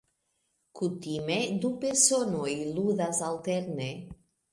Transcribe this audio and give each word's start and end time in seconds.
Kutime, 0.77 1.35
du 1.65 1.69
personoj 1.83 2.55
ludas 2.79 3.21
alterne. 3.29 3.91